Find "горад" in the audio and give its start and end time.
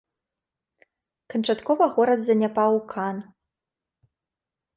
1.99-2.19